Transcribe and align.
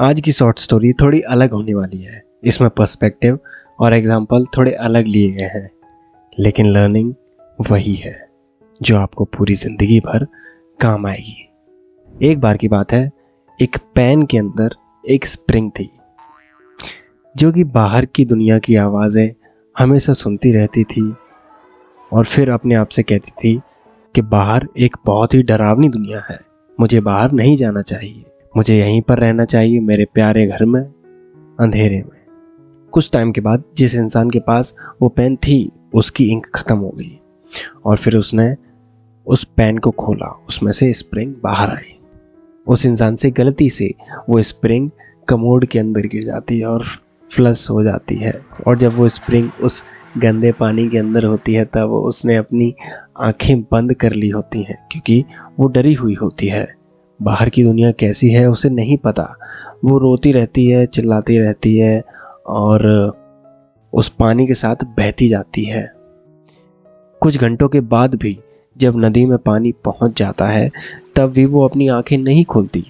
आज 0.00 0.20
की 0.20 0.32
short 0.32 0.58
story 0.58 0.92
थोड़ी 0.92 1.20
अलग 1.22 1.52
होने 1.52 1.72
वाली 1.74 2.00
है। 2.02 2.22
इसमें 2.44 2.68
पर्सपेक्टिव 2.70 3.38
और 3.80 3.94
एग्ज़ाम्पल 3.94 4.44
थोड़े 4.56 4.70
अलग 4.72 5.06
लिए 5.06 5.30
गए 5.30 5.48
हैं। 5.54 5.70
लेकिन 6.38 6.66
लर्निंग 6.66 7.12
वही 7.58 7.94
है, 7.94 8.14
जो 8.80 8.96
आपको 8.98 9.24
पूरी 9.26 9.54
ज़िंदगी 9.54 9.98
भर 10.00 10.26
काम 10.80 11.06
आएगी। 11.06 12.28
एक 12.28 12.40
बार 12.40 12.56
की 12.56 12.68
बात 12.68 12.92
है, 12.92 13.10
एक 13.58 13.76
पैन 13.94 14.22
के 14.22 14.38
अंदर 14.38 14.76
एक 15.04 15.26
स्प्रिंग 15.26 15.70
थी, 15.70 15.88
जो 17.34 17.52
कि 17.52 17.64
बाहर 17.66 18.04
की 18.06 18.24
दुनिया 18.24 18.58
की 18.58 18.76
आवाज़ें 18.76 19.30
हमेशा 19.76 20.12
सुनती 20.14 20.52
रहती 20.52 20.84
थी 20.84 21.08
और 22.12 22.24
फिर 22.24 22.50
अपने 22.50 22.74
आप 22.74 22.88
से 22.88 23.02
कहती 23.02 23.32
थी 23.34 23.58
कि 24.14 24.22
बाहर 24.22 24.68
एक 24.78 24.96
बहुत 25.06 25.34
ही 25.34 25.42
डरावनी 25.42 25.88
दुनिया 25.88 26.26
है, 26.30 26.38
मुझे 26.78 27.00
बाहर 27.02 27.32
नहीं 27.32 27.56
जाना 27.56 27.82
चाहिए। 27.82 28.24
मुझे 28.56 28.78
यहीं 28.78 29.02
पर 29.02 29.18
रहना 29.18 29.44
चाहिए, 29.44 29.80
मेरे 29.80 30.04
प्यारे 30.04 30.46
घर 30.46 30.64
में, 30.64 30.82
अंधेरे 31.60 31.96
में। 31.96 32.20
कुछ 32.92 33.10
टाइम 33.12 33.32
के 33.32 33.40
बाद 33.40 33.64
जिस 33.76 33.94
इंसान 33.94 34.30
के 34.30 34.38
पास 34.38 34.76
वो 35.02 35.08
पेन 35.08 35.36
थी, 35.36 35.72
उसकी 35.94 36.24
इंक 36.32 36.46
खत्म 36.54 36.76
हो 36.76 36.88
गई 36.88 37.20
और 37.84 37.96
फिर 37.96 38.16
उसने 38.16 38.56
उस 39.26 39.44
पेन 39.44 39.78
को 39.78 39.90
खोला, 39.90 40.44
उसमें 40.48 40.72
से 40.72 40.92
स्प्रिंग 40.92 41.34
बाहर 41.42 41.70
आई। 41.70 41.98
उस 42.66 42.86
इंसान 42.86 43.16
से 43.16 43.30
गलती 43.30 43.70
से 43.70 43.94
वो 44.28 44.42
स्प्रिंग 44.42 44.90
कमोड 45.28 45.66
के 45.66 45.78
अंदर 45.78 46.00
गिर 46.00 46.22
जाती 46.22 46.58
है 46.58 46.66
और 46.66 46.84
फ्लश 47.30 47.70
हो 47.70 47.82
जाती 47.82 48.16
है 48.16 48.40
और 48.66 48.78
जब 48.78 48.96
वो 48.96 49.08
स्प्रिंग 49.08 49.50
उस 49.62 49.84
गंदे 50.18 50.52
पानी 50.52 50.88
के 50.88 50.98
अंदर 50.98 51.24
होती 51.24 51.54
है, 51.54 51.64
तब 51.64 51.90
उसने 51.90 52.36
अपनी 52.36 52.74
आँखें 53.20 53.62
बंद 53.62 53.94
कर 53.94 54.12
ली 54.12 54.28
होती 54.28 54.62
हैं, 54.62 54.88
क्योंकि 54.92 55.24
वो 55.58 55.68
डरी 55.68 55.94
हुई 55.94 56.14
होती 56.14 56.46
है। 56.46 56.79
बाहर 57.22 57.48
की 57.48 57.64
दुनिया 57.64 57.90
कैसी 57.90 58.30
है 58.30 58.50
उसे 58.50 58.70
नहीं 58.70 58.96
पता। 58.96 59.34
वो 59.84 59.98
रोती 59.98 60.32
रहती 60.32 60.66
है, 60.66 60.86
चिल्लाती 60.86 61.38
रहती 61.38 61.78
है 61.78 62.02
और 62.46 63.12
उस 63.92 64.08
पानी 64.08 64.46
के 64.46 64.54
साथ 64.54 64.76
बहती 64.84 65.28
जाती 65.28 65.64
है। 65.64 65.92
कुछ 67.20 67.38
घंटों 67.38 67.68
के 67.68 67.80
बाद 67.80 68.14
भी 68.14 68.38
जब 68.78 68.92
नदी 68.96 69.26
में 69.26 69.38
पानी 69.38 69.72
पहुँच 69.72 70.18
जाता 70.18 70.48
है, 70.48 70.70
तब 71.16 71.30
भी 71.30 71.44
वो 71.44 71.64
अपनी 71.68 71.88
आँखें 71.88 72.18
नहीं 72.18 72.44
खोलती। 72.44 72.84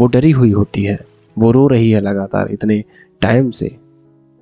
वो 0.00 0.06
डरी 0.06 0.30
हुई 0.30 0.50
होती 0.50 0.82
है। 0.82 0.98
वो 1.38 1.50
रो 1.50 1.66
रही 1.66 1.90
है 1.90 2.00
लगातार 2.00 2.48
इतने 2.50 2.84
टाइम 3.20 3.50
से। 3.50 3.76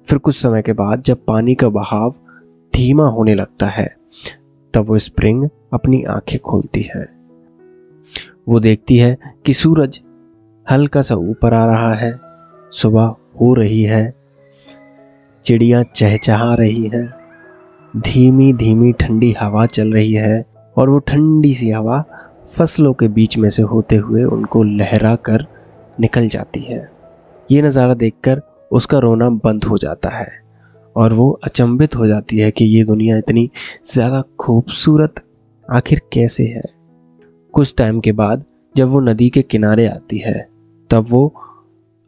फिर 0.07 0.19
कुछ 0.19 0.43
समय 0.43 0.63
के 0.63 0.73
बाद 0.73 1.03
जब 1.03 1.19
पानी 1.27 1.55
का 1.55 1.69
बहाव 1.69 2.15
धीमा 2.75 3.09
होने 3.09 3.35
लगता 3.35 3.67
है, 3.67 3.97
तब 4.75 4.89
वो 4.89 4.99
स्प्रिंग 4.99 5.49
अपनी 5.73 6.03
आँखें 6.03 6.41
खोलती 6.41 6.83
है। 6.83 7.22
वो 8.47 8.61
देखती 8.61 8.97
है 8.99 9.17
कि 9.47 9.53
सूरज 9.53 10.01
हल्का 10.67 11.03
सा 11.03 11.15
ऊपर 11.15 11.55
आ 11.55 11.65
रहा 11.67 11.93
है, 11.95 12.13
सुबह 12.73 13.15
हो 13.41 13.53
रही 13.55 13.83
है, 13.83 14.15
चिड़िया 15.45 15.83
चहचहा 15.85 16.55
रही 16.55 16.87
है 16.89 17.05
धीमी 17.95 18.53
धीमी 18.53 18.93
ठंडी 18.93 19.31
हवा 19.33 19.65
चल 19.67 19.93
रही 19.93 20.13
है 20.13 20.45
और 20.77 20.91
वो 20.91 20.99
ठंडी 20.99 21.53
सी 21.55 21.71
हवा 21.71 22.05
फ़सलों 22.55 22.93
के 22.93 23.09
बीच 23.09 23.37
में 23.39 23.49
से 23.51 23.63
होते 23.63 23.97
हुए 23.97 24.23
उनको 24.25 24.63
लहरा 24.63 25.15
कर 25.27 25.47
निकल 25.97 26.29
जाती 26.29 26.61
है। 26.63 26.81
ये 27.49 27.63
नज़ारा 27.63 27.95
देखकर 27.95 28.43
उसका 28.71 28.99
रोना 28.99 29.29
बंद 29.45 29.65
हो 29.65 29.79
जाता 29.79 30.11
है 30.11 30.31
और 30.97 31.13
वो 31.13 31.31
अचंभित 31.45 31.97
हो 31.97 32.07
जाती 32.07 32.39
है 32.39 32.51
कि 32.51 32.65
ये 32.67 32.85
दुनिया 32.85 33.17
इतनी 33.19 33.51
ज़्यादा 33.87 34.23
खूबसूरत 34.41 35.23
आखिर 35.69 36.01
कैसे 36.13 36.45
है। 36.47 36.63
कुछ 37.53 37.75
टाइम 37.79 38.01
के 38.01 38.13
बाद 38.13 38.45
जब 38.77 38.89
वो 38.89 39.01
नदी 39.01 39.31
के 39.31 39.43
किनारे 39.43 39.87
आती 39.87 40.19
है, 40.19 40.49
तब 40.91 41.07
वो 41.11 41.35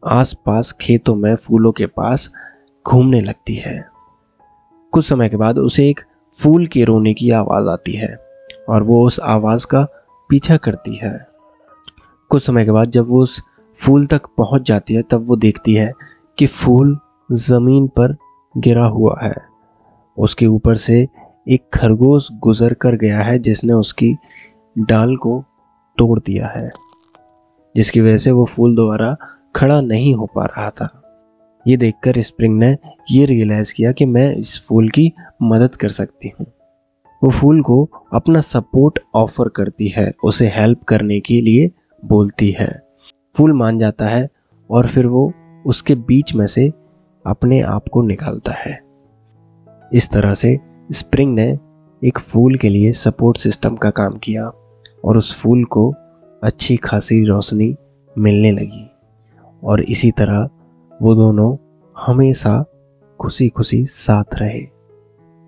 आसपास 0.06 0.72
खेतों 0.72 1.14
में 1.14 1.36
फूलों 1.36 1.72
के 1.72 1.86
पास 1.86 2.32
घूमने 2.86 3.20
लगती 3.20 3.54
है। 3.54 3.86
कुछ 4.92 5.04
समय 5.04 5.28
के 5.28 5.36
बाद 5.36 5.58
उसे 5.58 5.88
एक 5.88 6.00
फूल 6.42 6.66
के 6.66 6.84
रोने 6.84 7.14
की 7.14 7.30
आवाज़ 7.30 7.68
आती 7.68 7.92
है 7.92 8.16
और 8.68 8.82
वो 8.82 9.06
उस 9.06 9.20
आवाज़ 9.20 9.66
का 9.66 9.86
पीछा 10.28 10.56
करती 10.56 10.94
है। 10.96 11.26
कुछ 12.28 12.46
समय 12.46 12.64
के 12.64 12.70
बाद 12.70 12.90
जब 12.90 13.08
वो 13.08 13.22
उस 13.22 13.42
फूल 13.78 14.06
तक 14.06 14.22
पहुँच 14.26 14.62
जाती 14.62 14.94
है, 14.94 15.02
तब 15.02 15.28
वो 15.28 15.36
देखती 15.36 15.74
है 15.74 15.92
कि 16.38 16.46
फूल 16.46 16.98
ज़मीन 17.32 17.86
पर 17.86 18.16
गिरा 18.56 18.86
हुआ 18.86 19.18
है। 19.22 19.34
उसके 20.18 20.46
ऊपर 20.46 20.76
से 20.76 21.08
एक 21.48 21.60
खरगोश 21.74 22.28
गुजर 22.32 22.74
कर 22.74 22.96
गया 22.96 23.20
है, 23.20 23.38
जिसने 23.38 23.72
उसकी 23.72 24.16
डाल 24.76 25.16
को 25.16 25.44
तोड़ 25.98 26.18
दिया 26.18 26.46
है, 26.46 26.70
जिसकी 27.74 28.00
वजह 28.00 28.18
से 28.18 28.30
वो 28.30 28.44
फूल 28.44 28.76
दोबारा 28.76 29.16
खड़ा 29.56 29.80
नहीं 29.80 30.14
हो 30.14 30.26
पा 30.26 30.44
रहा 30.44 30.70
था। 30.70 30.88
ये 31.66 31.76
देखकर 31.76 32.20
स्प्रिंग 32.20 32.58
ने 32.58 32.76
ये 33.10 33.24
रियलाइज़ 33.26 33.72
किया 33.74 33.92
कि 33.92 34.04
मैं 34.04 34.36
इस 34.36 34.66
फूल 34.68 34.88
की 34.88 35.12
मदद 35.42 35.76
कर 35.76 35.88
सकती 35.88 36.32
हूँ। 36.40 36.46
वो 37.22 37.30
फूल 37.30 37.62
को 37.62 37.88
अपना 38.12 38.40
सपोर्ट 38.40 38.98
ऑफ़र 39.14 39.48
करती 39.48 39.88
है, 39.88 40.12
उसे 40.24 40.48
हेल्प 40.48 40.82
करने 40.82 41.20
के 41.20 41.40
लिए 41.40 41.70
बोलती 42.02 42.50
है। 42.50 42.68
फूल 43.36 43.52
मान 43.52 43.78
जाता 43.78 44.06
है 44.06 44.28
और 44.70 44.86
फिर 44.86 45.06
वो 45.06 45.32
उसके 45.66 45.94
बीच 45.94 46.34
में 46.34 46.46
से 46.46 46.72
अपने 47.24 47.60
आप 47.60 47.88
को 47.88 48.02
निकालता 48.02 48.52
है। 48.52 48.78
इस 49.92 50.10
तरह 50.10 50.34
से 50.34 50.58
स्प्रिंग 50.92 51.34
ने 51.34 51.58
एक 52.02 52.18
फूल 52.18 52.56
के 52.56 52.68
लिए 52.68 52.92
सपोर्ट 52.92 53.38
सिस्टम 53.38 53.76
का 53.76 53.90
काम 53.90 54.16
किया। 54.16 54.50
और 55.04 55.18
उस 55.18 55.36
फूल 55.36 55.64
को 55.64 55.94
अच्छी 56.42 56.76
खासी 56.76 57.24
रोशनी 57.24 57.74
मिलने 58.18 58.52
लगी। 58.52 58.90
और 59.64 59.82
इसी 59.82 60.10
तरह 60.10 60.48
वो 61.02 61.14
दोनों 61.14 61.56
हमेशा 61.96 62.64
खुशी 63.20 63.48
खुशी 63.48 63.86
साथ 63.86 64.24
रहे। 64.34 64.60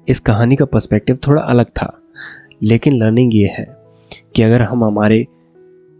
इस 0.08 0.20
कहानी 0.20 0.56
का 0.56 0.64
पर्सपेक्टिव 0.64 1.18
थोड़ा 1.28 1.42
अलग 1.42 1.66
था, 1.66 1.98
लेकिन 2.62 2.92
लर्निंग 2.92 3.34
ये 3.34 3.46
है 3.46 3.76
कि 4.34 4.42
अगर 4.42 4.62
हम 4.62 4.84
हमारे 4.84 5.26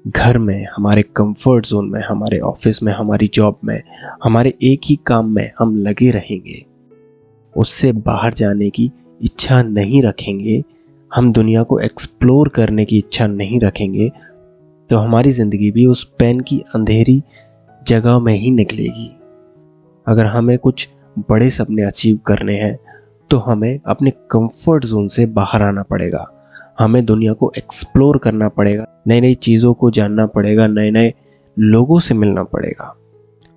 घर 0.06 0.38
में, 0.38 0.66
हमारे 0.76 1.02
कंफर्ट 1.02 1.66
जोन 1.66 1.90
में, 1.90 2.00
हमारे 2.00 2.38
ऑफ़िस 2.38 2.82
में, 2.82 2.92
हमारी 2.92 3.30
जॉब 3.34 3.58
में, 3.64 3.82
हमारे 4.24 4.54
एक 4.62 4.80
ही 4.84 4.96
काम 4.96 5.34
में 5.34 5.50
हम 5.58 5.76
लगे 5.76 6.10
रहेंगे, 6.10 6.64
उससे 7.56 7.92
बाहर 7.92 8.34
जाने 8.34 8.70
की 8.70 8.90
इच्छा 9.22 9.62
नहीं 9.62 10.02
रखेंगे 10.02 10.62
हम 11.12 11.30
दुनिया 11.32 11.62
को 11.62 11.78
एक्सप्लोर 11.80 12.48
करने 12.48 12.84
की 12.84 12.98
इच्छा 12.98 13.26
नहीं 13.26 13.60
रखेंगे 13.60 14.10
तो 14.90 14.96
हमारी 14.96 15.30
ज़िंदगी 15.30 15.70
भी 15.70 15.86
उस 15.86 16.02
पेन 16.18 16.40
की 16.40 16.58
अंधेरी 16.74 17.22
जगह 17.82 18.18
में 18.18 18.32
ही 18.34 18.50
निकलेगी। 18.50 19.08
अगर 20.06 20.26
हमें 20.26 20.56
कुछ 20.58 20.88
बड़े 21.30 21.50
सपने 21.50 21.82
अचीव 21.82 22.18
करने 22.26 22.54
हैं 22.54 22.76
तो 23.30 23.38
हमें 23.38 23.78
अपने 23.86 24.10
कंफर्ट 24.30 24.84
जोन 24.84 25.08
से 25.08 25.26
बाहर 25.28 25.62
आना 25.62 25.82
पड़ेगा। 25.82 26.26
हमें 26.78 27.04
दुनिया 27.04 27.32
को 27.32 27.52
एक्सप्लोर 27.58 28.18
करना 28.18 28.48
पड़ेगा 28.48 28.86
नई 29.08 29.20
नई 29.20 29.34
चीज़ों 29.36 29.74
को 29.74 29.90
जानना 29.90 30.26
पड़ेगा 30.28 30.66
नए 30.66 30.90
नए 30.90 31.12
लोगों 31.56 31.98
से 31.98 32.14
मिलना 32.14 32.42
पड़ेगा। 32.44 32.94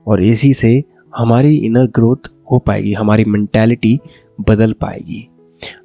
और 0.08 0.24
इसी 0.24 0.54
से 0.54 0.84
हमारी 1.14 1.56
इनर 1.58 1.88
ग्रोथ 1.96 2.30
हो 2.52 2.58
पाएगी, 2.60 2.94
हमारी 2.94 3.26
मैंटेलिटी 3.26 4.00
बदल 4.42 4.74
पाएगी। 4.74 5.28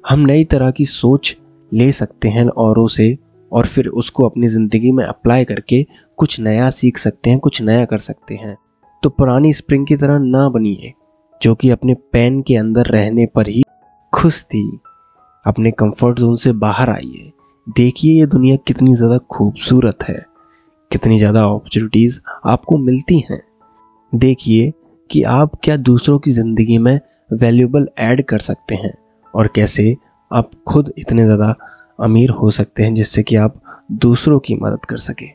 हम 0.09 0.19
नई 0.21 0.43
तरह 0.45 0.71
की 0.71 0.85
सोच 0.85 1.35
ले 1.71 1.91
सकते 1.91 2.27
हैं 2.27 2.45
औरों 2.47 2.87
से 2.87 3.17
और 3.51 3.65
फिर 3.65 3.87
उसको 3.89 4.25
अपनी 4.25 4.47
ज़िंदगी 4.47 4.91
में 4.91 5.03
अप्लाई 5.05 5.45
करके 5.45 5.85
कुछ 6.17 6.39
नया 6.39 6.69
सीख 6.69 6.97
सकते 6.97 7.29
हैं, 7.29 7.39
कुछ 7.39 7.61
नया 7.61 7.85
कर 7.85 7.97
सकते 7.99 8.35
हैं। 8.35 8.55
तो 9.03 9.09
पुरानी 9.09 9.53
स्प्रिंग 9.53 9.85
की 9.87 9.95
तरह 9.95 10.19
ना 10.19 10.47
बनिए, 10.49 10.91
जो 11.41 11.55
कि 11.55 11.69
अपने 11.69 11.93
पेन 12.13 12.41
के 12.41 12.55
अंदर 12.55 12.85
रहने 12.87 13.25
पर 13.25 13.47
ही 13.47 13.63
खुश 14.13 14.43
थी। 14.43 14.79
अपने 15.45 15.71
कंफर्ट 15.71 16.19
जोन 16.19 16.35
से 16.35 16.51
बाहर 16.53 16.89
आइए। 16.89 17.31
देखिए 17.67 18.19
ये 18.19 18.25
दुनिया 18.25 18.55
कितनी 18.67 18.95
ज़्यादा 18.95 19.17
खूबसूरत 19.31 20.03
है, 20.03 20.19
कितनी 20.91 21.17
ज़्यादा 21.17 21.43
अपॉर्चुनिटीज़ 21.43 22.19
आपको 22.45 22.77
मिलती 22.77 23.19
हैं। 23.29 23.41
देखिए 24.13 24.73
कि 25.09 25.21
आप 25.23 25.59
क्या 25.63 25.77
दूसरों 25.77 26.17
की 26.19 26.31
ज़िंदगी 26.31 26.77
में 26.77 26.99
वैल्यूबल 27.31 27.87
ऐड 27.99 28.23
कर 28.23 28.39
सकते 28.39 28.75
हैं 28.75 28.93
और 29.33 29.47
कैसे 29.47 29.95
आप 30.31 30.51
खुद 30.67 30.91
इतने 30.97 31.23
ज़्यादा 31.23 31.53
अमीर 31.99 32.29
हो 32.31 32.49
सकते 32.51 32.83
हैं 32.83 32.93
जिससे 32.95 33.23
कि 33.23 33.35
आप 33.37 33.61
दूसरों 33.93 34.39
की 34.39 34.55
मदद 34.55 34.85
कर 34.85 34.97
सकें। 34.99 35.29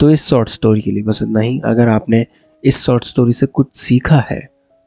तो 0.00 0.10
इस 0.10 0.24
शॉर्ट 0.24 0.48
स्टोरी 0.48 0.80
के 0.80 0.90
लिए 0.90 1.02
बस 1.02 1.22
इतना 1.22 1.40
ही। 1.40 1.60
अगर 1.64 1.88
आपने 1.88 2.24
इस 2.64 2.78
शॉर्ट 2.78 3.04
स्टोरी 3.04 3.32
से 3.32 3.46
कुछ 3.48 3.66
सीखा 3.78 4.18
है 4.30 4.40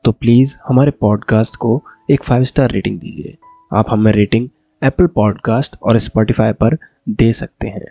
तो 0.05 0.11
प्लीज़ 0.13 0.57
हमारे 0.67 0.91
पॉडकास्ट 0.91 1.55
को 1.55 1.81
एक 2.11 2.23
फाइव 2.23 2.43
स्टार 2.43 2.71
रेटिंग 2.71 2.99
दीजिए। 2.99 3.35
आप 3.71 3.85
हमें 3.89 4.11
रेटिंग 4.13 4.47
एप्पल 4.81 5.07
पॉडकास्ट 5.15 5.75
और 5.81 5.97
स्पॉटिफाई 5.99 6.53
पर 6.53 6.77
दे 7.09 7.31
सकते 7.33 7.67
हैं। 7.67 7.85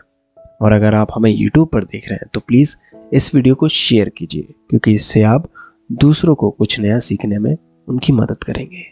और 0.62 0.72
अगर 0.72 0.94
आप 0.94 1.08
हमें 1.14 1.30
यूट्यूब 1.30 1.68
पर 1.68 1.84
देख 1.84 2.08
रहे 2.08 2.16
हैं 2.16 2.28
तो 2.34 2.40
प्लीज़ 2.40 2.76
इस 3.12 3.34
वीडियो 3.34 3.54
को 3.54 3.68
शेयर 3.68 4.08
कीजिए, 4.08 4.54
क्योंकि 4.70 4.92
इससे 4.94 5.22
आप 5.24 5.48
दूसरों 5.90 6.34
को 6.34 6.50
कुछ 6.50 6.78
नया 6.80 6.98
सीखने 7.00 7.38
में 7.38 7.56
उनकी 7.88 8.12
मदद 8.12 8.44
करेंगे। 8.44 8.84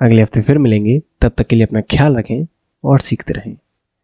अगले 0.00 0.22
हफ़्ते 0.22 0.40
फिर 0.40 0.58
मिलेंगे। 0.58 1.02
तब 1.20 1.32
तक 1.38 1.46
के 1.46 1.56
लिए 1.56 1.66
अपना 1.66 1.80
ख्याल 1.80 2.16
रखें 2.16 2.46
और 2.84 3.00
सीखते 3.00 3.32
रहें। 3.32 3.56